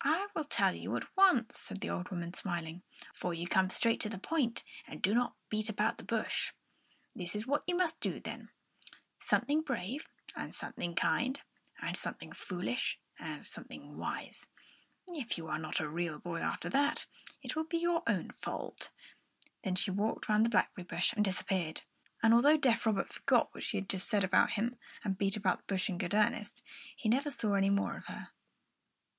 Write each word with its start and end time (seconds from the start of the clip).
"I 0.00 0.28
will 0.34 0.44
tell 0.44 0.74
you 0.74 0.96
at 0.96 1.14
once," 1.18 1.58
said 1.58 1.82
the 1.82 1.90
old 1.90 2.08
woman, 2.10 2.32
smiling, 2.32 2.82
"for 3.14 3.34
you 3.34 3.46
come 3.46 3.68
straight 3.68 4.00
to 4.00 4.08
the 4.08 4.16
point 4.16 4.64
and 4.86 5.02
do 5.02 5.12
not 5.14 5.34
beat 5.50 5.68
about 5.68 5.98
the 5.98 6.02
bush. 6.02 6.54
This 7.14 7.36
is 7.36 7.46
what 7.46 7.62
you 7.66 7.74
must 7.76 8.00
do, 8.00 8.20
then: 8.20 8.48
something 9.20 9.60
brave 9.60 10.08
and 10.34 10.54
something 10.54 10.94
kind 10.94 11.42
and 11.78 11.94
something 11.94 12.32
foolish 12.32 12.98
and 13.18 13.44
something 13.44 13.98
wise. 13.98 14.46
If 15.08 15.36
you 15.36 15.46
are 15.48 15.58
not 15.58 15.78
a 15.78 15.90
real 15.90 16.18
boy 16.18 16.40
after 16.40 16.70
that, 16.70 17.04
it 17.42 17.54
will 17.54 17.64
be 17.64 17.76
your 17.76 18.02
own 18.06 18.30
fault!" 18.30 18.88
Then 19.62 19.74
she 19.74 19.90
walked 19.90 20.26
round 20.26 20.46
the 20.46 20.48
blackberry 20.48 20.86
bush 20.86 21.12
and 21.12 21.22
disappeared; 21.22 21.82
and 22.22 22.32
although 22.32 22.56
deaf 22.56 22.86
Robert 22.86 23.12
forgot 23.12 23.54
what 23.54 23.62
she 23.62 23.76
had 23.76 23.90
just 23.90 24.08
said 24.08 24.24
about 24.24 24.52
him 24.52 24.78
and 25.04 25.18
beat 25.18 25.36
about 25.36 25.58
that 25.58 25.66
bush 25.66 25.90
in 25.90 25.98
good 25.98 26.14
earnest, 26.14 26.62
he 26.96 27.10
never 27.10 27.30
saw 27.30 27.52
any 27.52 27.68
more 27.68 27.94
of 27.98 28.06
her. 28.06 28.30